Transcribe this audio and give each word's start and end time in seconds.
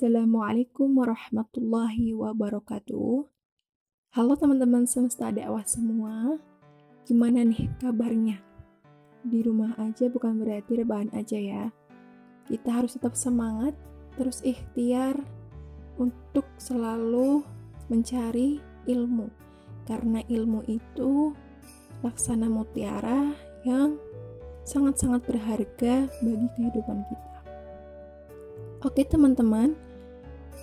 Assalamualaikum 0.00 0.96
warahmatullahi 0.96 2.16
wabarakatuh. 2.16 3.20
Halo 4.16 4.32
teman-teman 4.32 4.88
semesta 4.88 5.28
dakwah 5.28 5.60
semua. 5.68 6.40
Gimana 7.04 7.44
nih 7.44 7.68
kabarnya? 7.76 8.40
Di 9.28 9.44
rumah 9.44 9.76
aja 9.76 10.08
bukan 10.08 10.40
berarti 10.40 10.80
rebahan 10.80 11.12
aja 11.12 11.36
ya. 11.36 11.68
Kita 12.48 12.80
harus 12.80 12.96
tetap 12.96 13.12
semangat, 13.12 13.76
terus 14.16 14.40
ikhtiar 14.40 15.20
untuk 16.00 16.48
selalu 16.56 17.44
mencari 17.92 18.56
ilmu. 18.88 19.28
Karena 19.84 20.24
ilmu 20.32 20.64
itu 20.64 21.36
laksana 22.00 22.48
mutiara 22.48 23.36
yang 23.68 24.00
sangat-sangat 24.64 25.28
berharga 25.28 26.08
bagi 26.24 26.48
kehidupan 26.56 27.04
kita. 27.04 27.28
Oke 28.80 29.04
teman-teman, 29.04 29.89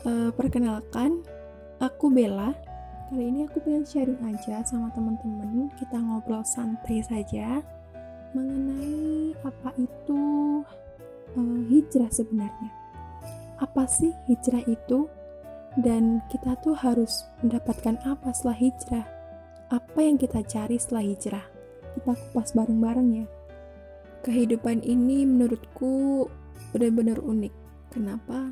uh, 0.06 0.30
perkenalkan 0.36 1.24
aku 1.82 2.12
Bella. 2.12 2.54
Kali 3.08 3.24
ini 3.24 3.48
aku 3.48 3.64
pengen 3.64 3.88
sharing 3.88 4.20
aja 4.28 4.60
sama 4.68 4.92
teman-teman. 4.92 5.72
Kita 5.80 5.96
ngobrol 5.96 6.44
santai 6.44 7.00
saja 7.00 7.64
mengenai 8.36 9.32
apa 9.48 9.72
itu 9.80 10.22
uh, 11.40 11.62
hijrah 11.72 12.12
sebenarnya. 12.12 12.72
Apa 13.64 13.88
sih 13.88 14.12
hijrah 14.28 14.62
itu? 14.68 15.08
Dan 15.78 16.26
kita 16.34 16.58
tuh 16.60 16.74
harus 16.74 17.30
mendapatkan 17.46 18.02
apa 18.04 18.34
setelah 18.34 18.58
hijrah? 18.58 19.06
Apa 19.70 20.00
yang 20.02 20.18
kita 20.18 20.42
cari 20.44 20.76
setelah 20.82 21.06
hijrah? 21.06 21.46
Kita 21.96 22.12
kupas 22.18 22.58
bareng-bareng 22.58 23.10
ya. 23.14 23.26
Kehidupan 24.26 24.82
ini 24.82 25.24
menurutku 25.24 26.26
benar-benar 26.74 27.22
unik 27.22 27.68
Kenapa 27.98 28.52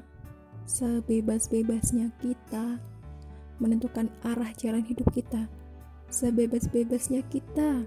sebebas-bebasnya 0.65 2.09
kita 2.17 2.81
menentukan 3.61 4.09
arah 4.25 4.51
jalan 4.57 4.83
hidup 4.83 5.07
kita, 5.13 5.47
sebebas-bebasnya 6.09 7.23
kita 7.29 7.85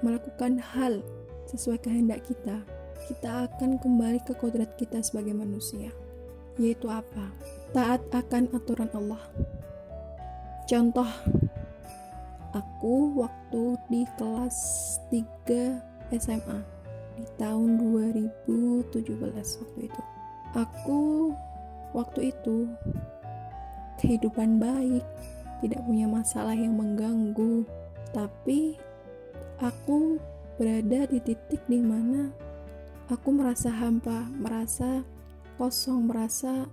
melakukan 0.00 0.58
hal 0.58 1.04
sesuai 1.48 1.84
kehendak 1.84 2.24
kita, 2.24 2.64
kita 3.06 3.48
akan 3.48 3.76
kembali 3.78 4.20
ke 4.24 4.32
kodrat 4.36 4.72
kita 4.80 5.04
sebagai 5.04 5.36
manusia, 5.36 5.92
yaitu 6.56 6.88
apa? 6.88 7.30
Taat 7.76 8.00
akan 8.10 8.48
aturan 8.56 8.90
Allah. 8.96 9.20
Contoh, 10.64 11.08
aku 12.56 13.20
waktu 13.20 13.76
di 13.92 14.02
kelas 14.16 14.58
3 15.12 16.16
SMA 16.16 16.58
di 17.14 17.24
tahun 17.38 17.78
2017 17.78 18.90
waktu 19.62 19.80
itu 19.86 20.02
Aku 20.54 21.34
waktu 21.94 22.34
itu 22.34 22.68
kehidupan 24.02 24.58
baik, 24.58 25.06
tidak 25.62 25.80
punya 25.86 26.10
masalah 26.10 26.52
yang 26.52 26.74
mengganggu, 26.74 27.62
tapi 28.10 28.76
aku 29.62 30.18
berada 30.58 31.06
di 31.06 31.18
titik 31.22 31.62
di 31.70 31.78
mana 31.78 32.34
aku 33.08 33.30
merasa 33.30 33.70
hampa, 33.70 34.26
merasa 34.34 35.06
kosong, 35.56 36.10
merasa 36.10 36.66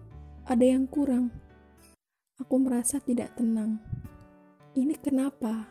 ada 0.50 0.66
yang 0.66 0.90
kurang. 0.90 1.30
Aku 2.42 2.58
merasa 2.58 2.98
tidak 2.98 3.38
tenang. 3.38 3.78
Ini 4.74 4.98
kenapa? 4.98 5.70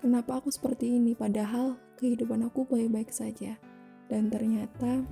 Kenapa 0.00 0.40
aku 0.40 0.48
seperti 0.48 0.96
ini 0.96 1.12
padahal 1.12 1.76
kehidupan 2.00 2.48
aku 2.48 2.64
baik-baik 2.64 3.12
saja? 3.12 3.60
Dan 4.08 4.32
ternyata 4.32 5.04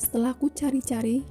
setelah 0.00 0.34
aku 0.34 0.50
cari-cari 0.50 1.22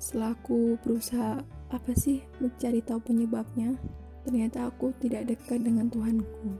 setelah 0.00 0.32
aku 0.32 0.80
berusaha 0.80 1.44
apa 1.68 1.92
sih 1.92 2.24
mencari 2.40 2.80
tahu 2.80 2.98
penyebabnya 3.04 3.76
ternyata 4.24 4.72
aku 4.72 4.96
tidak 4.98 5.28
dekat 5.28 5.60
dengan 5.60 5.92
Tuhanku 5.92 6.56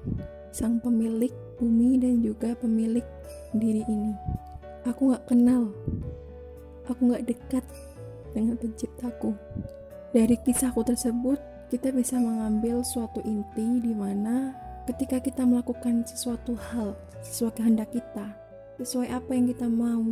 sang 0.52 0.76
pemilik 0.84 1.32
bumi 1.56 1.96
dan 1.96 2.20
juga 2.20 2.52
pemilik 2.58 3.06
diri 3.54 3.86
ini. 3.86 4.12
Aku 4.84 5.14
gak 5.14 5.24
kenal 5.30 5.72
aku 6.90 7.14
gak 7.14 7.24
dekat 7.24 7.64
dengan 8.34 8.58
penciptaku. 8.58 9.32
Dari 10.10 10.34
kisahku 10.42 10.82
tersebut 10.82 11.38
kita 11.70 11.94
bisa 11.94 12.18
mengambil 12.18 12.82
suatu 12.82 13.22
inti 13.22 13.78
di 13.78 13.94
mana 13.94 14.50
ketika 14.90 15.22
kita 15.22 15.46
melakukan 15.46 16.02
sesuatu 16.02 16.58
hal 16.58 16.98
sesuai 17.22 17.54
kehendak 17.54 17.94
kita 17.94 18.26
sesuai 18.80 19.12
apa 19.12 19.30
yang 19.36 19.46
kita 19.52 19.68
mau 19.68 20.02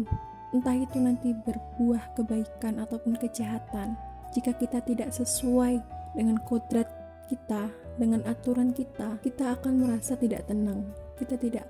entah 0.53 0.77
itu 0.77 0.97
nanti 1.01 1.37
berbuah 1.37 2.17
kebaikan 2.17 2.81
ataupun 2.81 3.17
kejahatan. 3.21 3.99
Jika 4.33 4.53
kita 4.57 4.85
tidak 4.85 5.13
sesuai 5.13 5.81
dengan 6.17 6.37
kodrat 6.45 6.89
kita, 7.29 7.69
dengan 8.01 8.25
aturan 8.25 8.73
kita, 8.73 9.21
kita 9.21 9.59
akan 9.59 9.85
merasa 9.85 10.17
tidak 10.17 10.49
tenang. 10.49 10.89
Kita 11.17 11.37
tidak, 11.37 11.67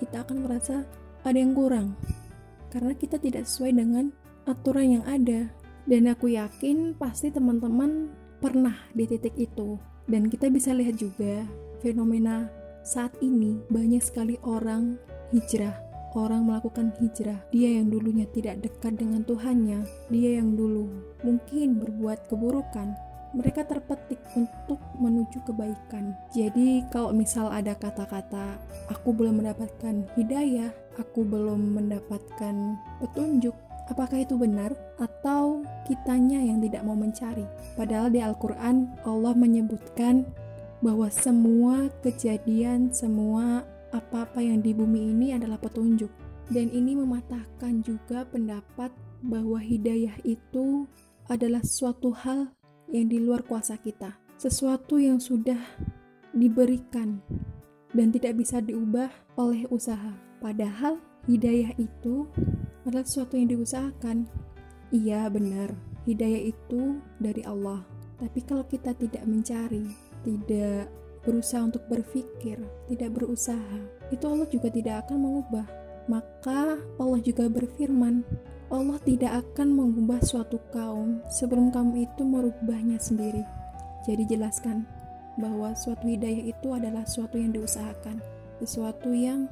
kita 0.00 0.24
akan 0.24 0.44
merasa 0.44 0.84
ada 1.24 1.38
yang 1.38 1.56
kurang 1.56 1.96
karena 2.68 2.92
kita 2.92 3.16
tidak 3.16 3.48
sesuai 3.48 3.72
dengan 3.76 4.12
aturan 4.44 5.00
yang 5.00 5.04
ada. 5.08 5.48
Dan 5.88 6.04
aku 6.04 6.36
yakin 6.36 6.92
pasti 7.00 7.32
teman-teman 7.32 8.12
pernah 8.44 8.76
di 8.92 9.08
titik 9.08 9.32
itu. 9.40 9.80
Dan 10.04 10.28
kita 10.28 10.52
bisa 10.52 10.76
lihat 10.76 11.00
juga 11.00 11.48
fenomena 11.80 12.52
saat 12.84 13.16
ini 13.24 13.56
banyak 13.72 14.04
sekali 14.04 14.36
orang 14.44 15.00
hijrah 15.32 15.87
orang 16.14 16.48
melakukan 16.48 16.94
hijrah, 16.96 17.40
dia 17.52 17.76
yang 17.76 17.92
dulunya 17.92 18.24
tidak 18.30 18.64
dekat 18.64 18.96
dengan 18.96 19.26
Tuhannya, 19.26 19.84
dia 20.08 20.40
yang 20.40 20.56
dulu 20.56 20.88
mungkin 21.20 21.82
berbuat 21.82 22.30
keburukan, 22.30 22.96
mereka 23.36 23.64
terpetik 23.68 24.16
untuk 24.32 24.80
menuju 24.96 25.44
kebaikan. 25.44 26.16
Jadi, 26.32 26.88
kalau 26.88 27.12
misal 27.12 27.52
ada 27.52 27.76
kata-kata 27.76 28.56
"aku 28.88 29.12
belum 29.12 29.44
mendapatkan 29.44 30.08
hidayah", 30.16 30.72
"aku 30.96 31.28
belum 31.28 31.76
mendapatkan 31.76 32.54
petunjuk", 33.04 33.52
apakah 33.92 34.24
itu 34.24 34.36
benar 34.40 34.72
atau 34.96 35.64
kitanya 35.84 36.40
yang 36.40 36.64
tidak 36.64 36.84
mau 36.84 36.96
mencari? 36.96 37.44
Padahal 37.76 38.08
di 38.08 38.24
Al-Quran, 38.24 38.96
Allah 39.04 39.34
menyebutkan 39.36 40.24
bahwa 40.78 41.10
semua 41.10 41.90
kejadian, 42.00 42.94
semua 42.94 43.66
apa-apa 43.94 44.42
yang 44.42 44.60
di 44.60 44.76
bumi 44.76 45.12
ini 45.12 45.36
adalah 45.36 45.56
petunjuk. 45.60 46.10
Dan 46.48 46.72
ini 46.72 46.96
mematahkan 46.96 47.84
juga 47.84 48.24
pendapat 48.24 48.88
bahwa 49.20 49.60
hidayah 49.60 50.16
itu 50.24 50.88
adalah 51.28 51.60
suatu 51.60 52.08
hal 52.12 52.56
yang 52.88 53.12
di 53.12 53.20
luar 53.20 53.44
kuasa 53.44 53.76
kita. 53.76 54.16
Sesuatu 54.40 54.96
yang 54.96 55.20
sudah 55.20 55.60
diberikan 56.32 57.20
dan 57.92 58.08
tidak 58.12 58.40
bisa 58.40 58.64
diubah 58.64 59.12
oleh 59.36 59.68
usaha. 59.68 60.16
Padahal 60.40 60.96
hidayah 61.28 61.76
itu 61.76 62.24
adalah 62.88 63.04
sesuatu 63.04 63.36
yang 63.36 63.52
diusahakan. 63.52 64.24
Iya, 64.88 65.28
benar. 65.28 65.76
Hidayah 66.08 66.48
itu 66.48 66.96
dari 67.20 67.44
Allah. 67.44 67.84
Tapi 68.16 68.40
kalau 68.48 68.64
kita 68.64 68.96
tidak 68.96 69.28
mencari, 69.28 69.84
tidak 70.24 70.88
berusaha 71.28 71.60
untuk 71.60 71.84
berpikir, 71.92 72.56
tidak 72.88 73.10
berusaha, 73.12 73.76
itu 74.08 74.24
Allah 74.24 74.48
juga 74.48 74.72
tidak 74.72 75.04
akan 75.04 75.16
mengubah. 75.20 75.66
Maka 76.08 76.80
Allah 76.96 77.20
juga 77.20 77.52
berfirman, 77.52 78.24
Allah 78.72 78.96
tidak 79.04 79.44
akan 79.44 79.76
mengubah 79.76 80.24
suatu 80.24 80.56
kaum 80.72 81.20
sebelum 81.28 81.68
kamu 81.68 82.08
itu 82.08 82.24
merubahnya 82.24 82.96
sendiri. 82.96 83.44
Jadi 84.08 84.24
jelaskan 84.24 84.88
bahwa 85.36 85.76
suatu 85.76 86.08
hidayah 86.08 86.48
itu 86.48 86.72
adalah 86.72 87.04
suatu 87.04 87.36
yang 87.36 87.52
diusahakan, 87.52 88.24
sesuatu 88.64 89.12
yang 89.12 89.44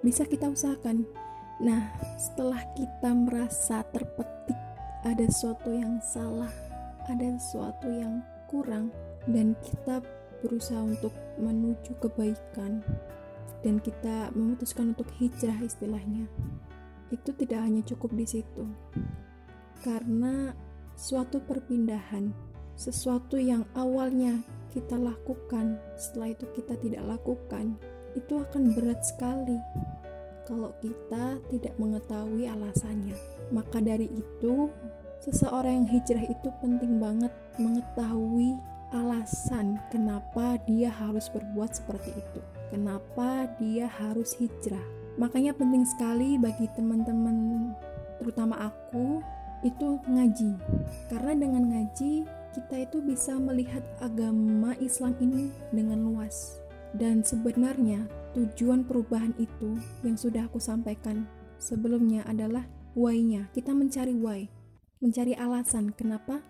bisa 0.00 0.24
kita 0.24 0.48
usahakan. 0.48 1.04
Nah, 1.60 1.92
setelah 2.16 2.64
kita 2.72 3.12
merasa 3.12 3.84
terpetik 3.92 4.56
ada 5.04 5.24
sesuatu 5.28 5.68
yang 5.68 6.00
salah, 6.00 6.52
ada 7.12 7.28
sesuatu 7.36 7.92
yang 7.92 8.24
kurang, 8.48 8.88
dan 9.28 9.52
kita 9.60 10.00
berusaha 10.40 10.80
untuk 10.80 11.12
menuju 11.40 11.96
kebaikan 12.00 12.84
dan 13.60 13.76
kita 13.80 14.32
memutuskan 14.32 14.96
untuk 14.96 15.08
hijrah 15.20 15.56
istilahnya. 15.60 16.26
Itu 17.12 17.36
tidak 17.36 17.60
hanya 17.60 17.82
cukup 17.84 18.16
di 18.16 18.26
situ. 18.26 18.64
Karena 19.80 20.52
suatu 20.96 21.40
perpindahan 21.40 22.32
sesuatu 22.76 23.36
yang 23.36 23.68
awalnya 23.76 24.40
kita 24.72 24.96
lakukan 24.96 25.76
setelah 26.00 26.32
itu 26.32 26.46
kita 26.56 26.76
tidak 26.80 27.04
lakukan 27.04 27.76
itu 28.16 28.40
akan 28.40 28.72
berat 28.72 29.00
sekali. 29.04 29.60
Kalau 30.48 30.74
kita 30.82 31.38
tidak 31.52 31.74
mengetahui 31.78 32.48
alasannya 32.48 33.14
maka 33.50 33.82
dari 33.82 34.06
itu 34.10 34.70
seseorang 35.20 35.84
yang 35.84 35.88
hijrah 35.90 36.24
itu 36.24 36.48
penting 36.62 36.96
banget 36.96 37.30
mengetahui 37.58 38.56
alasan 38.90 39.78
kenapa 39.90 40.58
dia 40.66 40.90
harus 40.90 41.30
berbuat 41.30 41.70
seperti 41.74 42.10
itu, 42.14 42.40
kenapa 42.70 43.46
dia 43.58 43.86
harus 43.86 44.34
hijrah. 44.38 44.82
Makanya 45.18 45.54
penting 45.54 45.86
sekali 45.86 46.38
bagi 46.38 46.66
teman-teman, 46.74 47.70
terutama 48.18 48.70
aku, 48.70 49.22
itu 49.62 50.00
ngaji. 50.08 50.56
Karena 51.12 51.32
dengan 51.36 51.64
ngaji 51.70 52.24
kita 52.50 52.76
itu 52.82 52.98
bisa 53.04 53.38
melihat 53.38 53.84
agama 54.02 54.74
Islam 54.82 55.14
ini 55.22 55.54
dengan 55.70 56.02
luas. 56.02 56.58
Dan 56.90 57.22
sebenarnya 57.22 58.02
tujuan 58.34 58.82
perubahan 58.82 59.30
itu 59.38 59.78
yang 60.02 60.18
sudah 60.18 60.50
aku 60.50 60.58
sampaikan 60.58 61.30
sebelumnya 61.62 62.26
adalah 62.26 62.66
why-nya. 62.98 63.46
Kita 63.54 63.70
mencari 63.70 64.18
why, 64.18 64.50
mencari 64.98 65.38
alasan 65.38 65.94
kenapa 65.94 66.42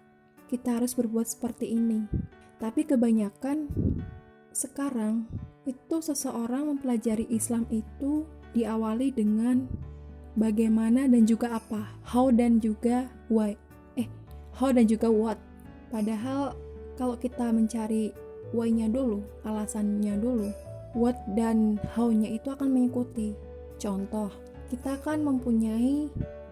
kita 0.51 0.83
harus 0.83 0.99
berbuat 0.99 1.31
seperti 1.31 1.79
ini. 1.79 2.11
Tapi 2.59 2.83
kebanyakan 2.83 3.71
sekarang 4.51 5.31
itu 5.63 6.03
seseorang 6.03 6.75
mempelajari 6.75 7.31
Islam 7.31 7.71
itu 7.71 8.27
diawali 8.51 9.15
dengan 9.15 9.71
bagaimana 10.35 11.07
dan 11.07 11.23
juga 11.23 11.55
apa, 11.63 11.95
how 12.03 12.35
dan 12.35 12.59
juga 12.59 13.07
why. 13.31 13.55
Eh, 13.95 14.11
how 14.59 14.75
dan 14.75 14.91
juga 14.91 15.07
what. 15.07 15.39
Padahal 15.95 16.59
kalau 16.99 17.15
kita 17.15 17.55
mencari 17.55 18.11
why-nya 18.51 18.91
dulu, 18.91 19.23
alasannya 19.47 20.19
dulu, 20.19 20.51
what 20.99 21.17
dan 21.39 21.79
how-nya 21.95 22.35
itu 22.35 22.51
akan 22.51 22.75
mengikuti. 22.75 23.39
Contoh, 23.79 24.29
kita 24.69 24.99
akan 25.01 25.25
mempunyai 25.25 26.11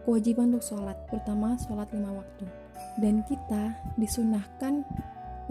kewajiban 0.08 0.56
untuk 0.56 0.64
sholat, 0.64 0.96
pertama 1.12 1.60
sholat 1.60 1.92
lima 1.92 2.16
waktu. 2.16 2.48
Dan 2.96 3.20
kita 3.28 3.76
disunahkan 4.00 4.80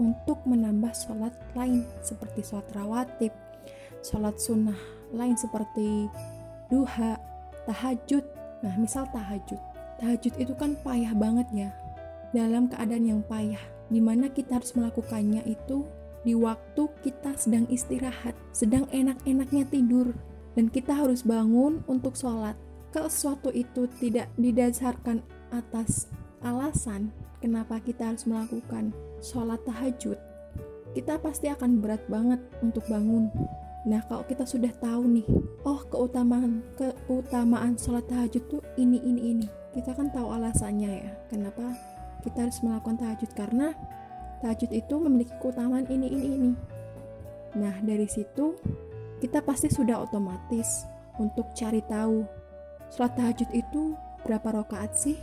untuk 0.02 0.42
menambah 0.42 0.90
sholat 0.98 1.30
lain 1.54 1.86
seperti 2.02 2.42
sholat 2.42 2.66
rawatib, 2.74 3.30
sholat 4.02 4.34
sunnah 4.42 4.74
lain 5.14 5.38
seperti 5.38 6.10
duha, 6.66 7.22
tahajud. 7.70 8.26
Nah, 8.66 8.74
misal 8.82 9.06
tahajud. 9.14 9.62
Tahajud 10.02 10.34
itu 10.34 10.54
kan 10.58 10.74
payah 10.82 11.14
banget 11.14 11.46
ya. 11.54 11.70
Dalam 12.34 12.66
keadaan 12.66 13.06
yang 13.06 13.22
payah, 13.30 13.62
di 13.86 14.02
mana 14.02 14.26
kita 14.26 14.58
harus 14.58 14.74
melakukannya 14.74 15.46
itu 15.46 15.86
di 16.26 16.34
waktu 16.34 16.82
kita 17.06 17.38
sedang 17.38 17.70
istirahat, 17.70 18.34
sedang 18.50 18.90
enak-enaknya 18.90 19.70
tidur, 19.70 20.18
dan 20.58 20.66
kita 20.66 20.98
harus 20.98 21.22
bangun 21.22 21.86
untuk 21.86 22.18
sholat. 22.18 22.58
Kalau 22.88 23.08
sesuatu 23.12 23.52
itu 23.52 23.84
tidak 24.00 24.32
didasarkan 24.40 25.20
atas 25.52 26.08
alasan 26.40 27.12
kenapa 27.42 27.80
kita 27.84 28.12
harus 28.12 28.24
melakukan 28.24 28.96
sholat 29.20 29.60
tahajud, 29.68 30.16
kita 30.96 31.20
pasti 31.20 31.52
akan 31.52 31.84
berat 31.84 32.00
banget 32.08 32.40
untuk 32.64 32.82
bangun. 32.88 33.28
Nah, 33.84 34.00
kalau 34.08 34.24
kita 34.24 34.44
sudah 34.48 34.72
tahu 34.80 35.04
nih, 35.20 35.26
oh 35.68 35.80
keutamaan 35.88 36.64
keutamaan 36.76 37.76
sholat 37.76 38.04
tahajud 38.08 38.42
tuh 38.48 38.62
ini 38.80 39.00
ini 39.04 39.36
ini. 39.36 39.46
Kita 39.76 39.92
kan 39.92 40.08
tahu 40.08 40.32
alasannya 40.32 40.90
ya, 41.04 41.12
kenapa 41.28 41.76
kita 42.24 42.48
harus 42.48 42.58
melakukan 42.64 42.98
tahajud 42.98 43.30
karena 43.36 43.76
tahajud 44.40 44.70
itu 44.72 44.94
memiliki 44.96 45.34
keutamaan 45.38 45.86
ini 45.92 46.08
ini 46.08 46.28
ini. 46.40 46.52
Nah, 47.56 47.76
dari 47.84 48.08
situ 48.08 48.56
kita 49.20 49.44
pasti 49.44 49.68
sudah 49.68 50.02
otomatis 50.08 50.88
untuk 51.18 51.50
cari 51.54 51.82
tahu 51.86 52.37
sholat 52.92 53.12
tahajud 53.16 53.50
itu 53.54 53.96
berapa 54.24 54.62
rakaat 54.64 54.92
sih? 54.96 55.18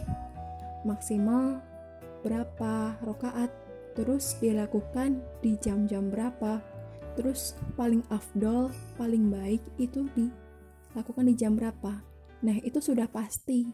Maksimal 0.85 1.61
berapa 2.21 2.97
rakaat? 3.01 3.49
Terus 3.95 4.35
dilakukan 4.43 5.23
di 5.39 5.55
jam-jam 5.59 6.11
berapa? 6.11 6.75
terus 7.15 7.55
paling 7.79 8.03
afdol 8.11 8.69
paling 8.99 9.31
baik 9.31 9.63
itu 9.79 10.05
dilakukan 10.13 11.25
di 11.31 11.33
jam 11.33 11.55
berapa 11.55 12.03
nah 12.43 12.55
itu 12.61 12.77
sudah 12.83 13.07
pasti 13.07 13.71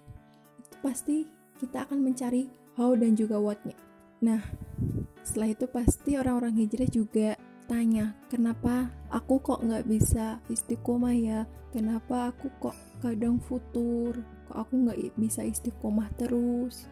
itu 0.61 0.77
pasti 0.85 1.25
kita 1.57 1.89
akan 1.89 2.05
mencari 2.05 2.47
how 2.77 2.93
dan 2.93 3.17
juga 3.17 3.41
what-nya 3.41 3.75
nah 4.21 4.39
setelah 5.25 5.49
itu 5.57 5.65
pasti 5.65 6.15
orang-orang 6.15 6.53
hijrah 6.61 6.89
juga 6.89 7.29
tanya 7.71 8.11
kenapa 8.27 8.91
aku 9.07 9.39
kok 9.39 9.63
nggak 9.63 9.87
bisa 9.87 10.43
istiqomah 10.51 11.15
ya? 11.15 11.47
Kenapa 11.71 12.35
aku 12.35 12.51
kok 12.59 12.75
kadang 12.99 13.39
futur? 13.39 14.19
Kok 14.51 14.57
aku 14.59 14.73
nggak 14.83 15.15
bisa 15.15 15.47
istiqomah 15.47 16.11
terus? 16.19 16.91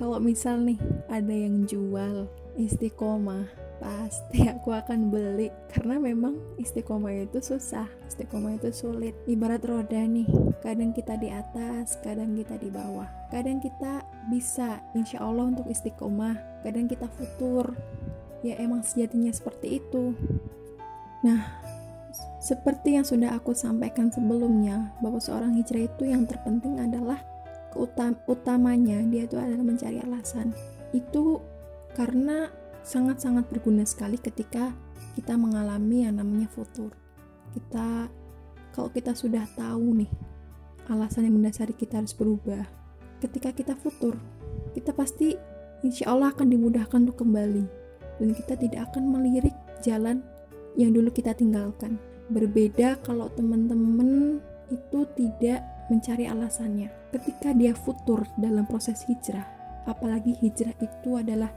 Kalau 0.00 0.16
misal 0.16 0.64
nih 0.64 0.80
ada 1.12 1.34
yang 1.36 1.68
jual 1.68 2.24
istiqomah 2.56 3.44
pasti 3.76 4.48
aku 4.56 4.72
akan 4.72 5.12
beli. 5.12 5.52
Karena 5.68 6.00
memang 6.00 6.40
istiqomah 6.56 7.28
itu 7.28 7.44
susah 7.44 7.84
istiqomah 8.08 8.56
itu 8.56 8.72
sulit. 8.72 9.12
Ibarat 9.28 9.68
roda 9.68 10.00
nih 10.00 10.24
kadang 10.64 10.96
kita 10.96 11.20
di 11.20 11.28
atas 11.28 12.00
kadang 12.00 12.32
kita 12.40 12.56
di 12.56 12.72
bawah. 12.72 13.08
Kadang 13.28 13.60
kita 13.60 14.00
bisa 14.32 14.80
insya 14.96 15.20
Allah 15.20 15.52
untuk 15.52 15.68
istiqomah 15.68 16.64
kadang 16.64 16.88
kita 16.88 17.04
futur 17.20 17.76
ya 18.44 18.56
emang 18.60 18.84
sejatinya 18.84 19.32
seperti 19.32 19.82
itu 19.82 20.14
nah 21.20 21.60
seperti 22.40 22.96
yang 22.96 23.04
sudah 23.04 23.36
aku 23.36 23.52
sampaikan 23.52 24.08
sebelumnya 24.08 24.96
bahwa 25.04 25.20
seorang 25.20 25.52
hijrah 25.60 25.84
itu 25.84 26.08
yang 26.08 26.24
terpenting 26.24 26.80
adalah 26.80 27.20
keutam 27.70 28.16
utamanya 28.24 28.98
dia 29.04 29.28
itu 29.28 29.36
adalah 29.36 29.60
mencari 29.60 30.00
alasan 30.00 30.56
itu 30.96 31.38
karena 31.92 32.48
sangat-sangat 32.82 33.46
berguna 33.52 33.84
sekali 33.84 34.16
ketika 34.16 34.72
kita 35.14 35.34
mengalami 35.34 36.06
yang 36.06 36.18
namanya 36.18 36.48
futur. 36.50 36.94
Kita 37.52 38.08
kalau 38.70 38.88
kita 38.94 39.12
sudah 39.12 39.44
tahu 39.58 40.04
nih 40.04 40.10
alasan 40.88 41.26
yang 41.26 41.36
mendasari 41.38 41.74
kita 41.74 42.02
harus 42.02 42.14
berubah. 42.14 42.66
Ketika 43.20 43.52
kita 43.52 43.76
futur, 43.76 44.16
kita 44.72 44.96
pasti 44.96 45.36
insya 45.84 46.08
Allah 46.08 46.32
akan 46.32 46.48
dimudahkan 46.48 47.04
untuk 47.04 47.20
kembali 47.20 47.79
dan 48.20 48.36
kita 48.36 48.54
tidak 48.60 48.92
akan 48.92 49.08
melirik 49.08 49.56
jalan 49.80 50.20
yang 50.76 50.92
dulu 50.92 51.08
kita 51.10 51.32
tinggalkan. 51.32 51.96
Berbeda 52.30 53.00
kalau 53.02 53.26
teman-teman 53.34 54.38
itu 54.70 55.02
tidak 55.18 55.66
mencari 55.90 56.30
alasannya. 56.30 56.92
Ketika 57.10 57.50
dia 57.50 57.74
futur 57.74 58.22
dalam 58.38 58.68
proses 58.70 59.02
hijrah, 59.10 59.42
apalagi 59.90 60.38
hijrah 60.38 60.76
itu 60.78 61.18
adalah 61.18 61.50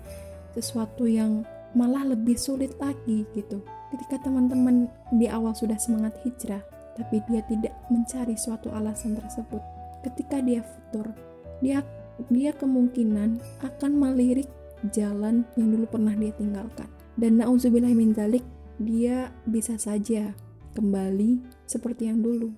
sesuatu 0.57 1.05
yang 1.05 1.45
malah 1.77 2.05
lebih 2.09 2.33
sulit 2.33 2.73
lagi 2.81 3.25
gitu. 3.37 3.61
Ketika 3.93 4.25
teman-teman 4.25 4.89
di 5.13 5.29
awal 5.29 5.53
sudah 5.53 5.77
semangat 5.77 6.17
hijrah, 6.25 6.65
tapi 6.97 7.21
dia 7.29 7.45
tidak 7.45 7.73
mencari 7.93 8.33
suatu 8.33 8.73
alasan 8.73 9.13
tersebut. 9.13 9.61
Ketika 10.01 10.41
dia 10.41 10.65
futur, 10.65 11.13
dia 11.61 11.85
dia 12.29 12.53
kemungkinan 12.53 13.41
akan 13.65 13.91
melirik 13.93 14.49
jalan 14.91 15.47
yang 15.55 15.71
dulu 15.71 15.85
pernah 15.87 16.11
dia 16.17 16.35
tinggalkan. 16.35 16.89
Dan 17.13 17.39
nauzubillah 17.39 17.93
min 17.93 18.11
zalik, 18.11 18.43
dia 18.81 19.29
bisa 19.45 19.77
saja 19.77 20.33
kembali 20.73 21.39
seperti 21.69 22.09
yang 22.09 22.25
dulu. 22.25 22.49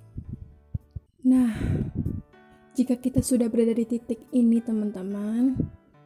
Nah, 1.25 1.51
jika 2.75 2.95
kita 2.95 3.19
sudah 3.19 3.51
berada 3.51 3.75
di 3.75 3.85
titik 3.87 4.29
ini, 4.31 4.63
teman-teman, 4.63 5.57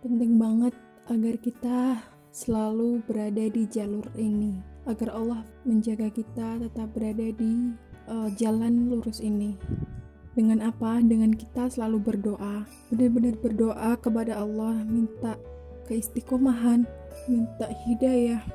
penting 0.01 0.39
banget 0.41 0.73
agar 1.09 1.35
kita 1.37 1.79
selalu 2.29 3.01
berada 3.05 3.45
di 3.49 3.65
jalur 3.65 4.05
ini, 4.17 4.57
agar 4.85 5.13
Allah 5.13 5.41
menjaga 5.65 6.09
kita 6.13 6.61
tetap 6.61 6.93
berada 6.93 7.29
di 7.35 7.73
uh, 8.09 8.29
jalan 8.37 8.89
lurus 8.89 9.21
ini. 9.21 9.57
Dengan 10.37 10.61
apa? 10.63 11.01
Dengan 11.03 11.33
kita 11.33 11.67
selalu 11.67 11.99
berdoa, 11.99 12.63
benar-benar 12.93 13.35
berdoa 13.41 13.91
kepada 13.99 14.39
Allah, 14.39 14.77
minta 14.87 15.35
keistiqomahan, 15.89 16.85
minta 17.25 17.67
hidayah, 17.83 18.45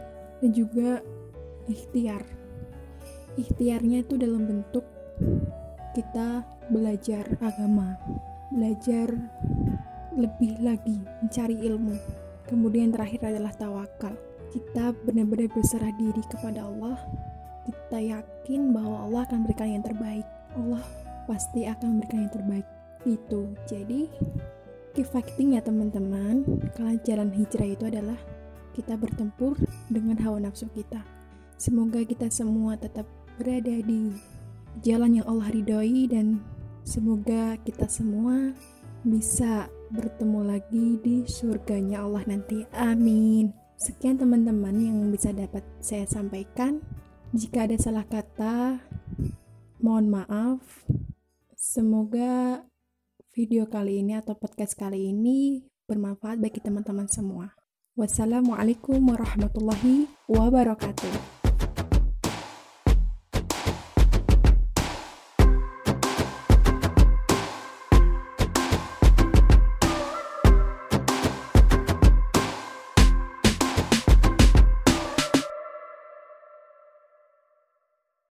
dan 0.40 0.50
juga 0.54 1.02
ikhtiar. 1.66 2.22
Ikhtiarnya 3.34 4.06
itu 4.06 4.14
dalam 4.14 4.46
bentuk 4.46 4.86
kita 5.98 6.46
belajar 6.70 7.26
agama, 7.42 7.98
belajar 8.54 9.10
lebih 10.14 10.62
lagi 10.62 11.02
mencari 11.18 11.58
ilmu 11.66 11.98
Kemudian 12.44 12.92
terakhir 12.92 13.24
adalah 13.24 13.52
tawakal. 13.56 14.12
Kita 14.52 14.92
benar-benar 15.08 15.48
berserah 15.50 15.90
diri 15.96 16.20
kepada 16.28 16.68
Allah. 16.68 17.00
Kita 17.64 17.98
yakin 17.98 18.76
bahwa 18.76 19.08
Allah 19.08 19.20
akan 19.24 19.36
memberikan 19.42 19.68
yang 19.80 19.84
terbaik. 19.84 20.26
Allah 20.54 20.84
pasti 21.24 21.64
akan 21.64 21.96
memberikan 21.96 22.28
yang 22.28 22.34
terbaik. 22.36 22.66
Itu. 23.08 23.56
Jadi 23.64 24.12
keep 24.94 25.10
fighting 25.10 25.58
ya 25.58 25.60
teman-teman. 25.60 26.46
Kalau 26.78 26.94
jalan 27.02 27.34
hijrah 27.34 27.66
itu 27.66 27.84
adalah 27.90 28.16
kita 28.78 28.94
bertempur 28.94 29.58
dengan 29.90 30.14
hawa 30.22 30.38
nafsu 30.38 30.70
kita. 30.70 31.02
Semoga 31.58 32.02
kita 32.06 32.30
semua 32.30 32.78
tetap 32.78 33.06
berada 33.34 33.74
di 33.82 34.14
jalan 34.86 35.18
yang 35.18 35.26
Allah 35.26 35.50
ridhoi 35.50 36.06
dan 36.06 36.38
semoga 36.86 37.58
kita 37.66 37.90
semua 37.90 38.54
bisa 39.02 39.66
bertemu 39.90 40.40
lagi 40.46 40.98
di 41.02 41.26
surganya 41.26 42.06
Allah 42.06 42.22
nanti. 42.30 42.62
Amin. 42.74 43.50
Sekian 43.74 44.16
teman-teman 44.16 44.78
yang 44.78 44.98
bisa 45.10 45.34
dapat 45.34 45.66
saya 45.82 46.06
sampaikan. 46.06 46.78
Jika 47.34 47.66
ada 47.66 47.74
salah 47.74 48.06
kata, 48.06 48.78
mohon 49.82 50.06
maaf. 50.06 50.62
Semoga 51.58 52.62
video 53.34 53.66
kali 53.66 53.98
ini 53.98 54.14
atau 54.14 54.38
podcast 54.38 54.78
kali 54.78 55.10
ini 55.10 55.66
bermanfaat 55.90 56.38
bagi 56.38 56.62
teman-teman 56.62 57.10
semua. 57.10 57.50
Wassalamualaikum 57.98 59.02
warahmatullahi 59.02 60.06
wabarakatuh. 60.30 61.33